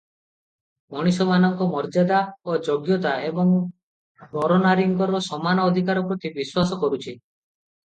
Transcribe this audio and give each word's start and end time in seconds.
ମଣିଷମାନଙ୍କ 0.93 1.67
ମର୍ଯ୍ୟାଦା 1.73 2.21
ଓ 2.47 2.55
ଯୋଗ୍ୟତା, 2.69 3.13
ଏବଂ 3.29 3.53
ନରନାରୀଙ୍କର 4.39 5.23
ସମାନ 5.29 5.69
ଅଧିକାର 5.69 6.07
ପ୍ରତି 6.11 6.35
ବିଶ୍ୱାସ 6.41 6.83
କରୁଛି। 6.85 7.17